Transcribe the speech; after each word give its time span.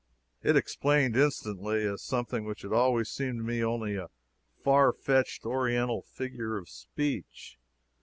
It 0.41 0.57
explained 0.57 1.15
instantly 1.15 1.85
a 1.85 1.95
something 1.95 2.43
which 2.43 2.63
had 2.63 2.73
always 2.73 3.07
seemed 3.07 3.37
to 3.37 3.43
me 3.43 3.63
only 3.63 3.97
a 3.97 4.09
farfetched 4.65 5.45
Oriental 5.45 6.01
figure 6.01 6.57
of 6.57 6.69
speech. 6.69 7.59